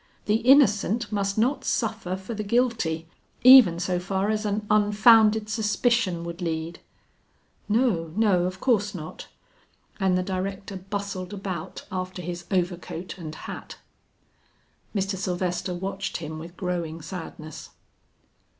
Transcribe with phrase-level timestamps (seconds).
[0.25, 3.05] The innocent must not suffer for the guilty,
[3.43, 6.79] even so far as an unfounded suspicion would lead."
[7.69, 9.27] "No, no, of course not."
[9.99, 13.75] And the director bustled about after his overcoat and hat.
[14.95, 15.17] Mr.
[15.17, 17.69] Sylvester watched him with growing sadness.